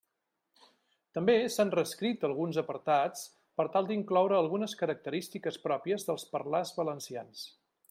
També 1.17 1.35
s'han 1.55 1.71
reescrit 1.75 2.25
alguns 2.29 2.57
apartats 2.61 3.21
per 3.61 3.67
tal 3.75 3.91
d'incloure 3.91 4.39
algunes 4.39 4.75
característiques 4.81 5.63
pròpies 5.69 6.09
dels 6.09 6.27
parlars 6.35 6.77
valencians. 6.83 7.47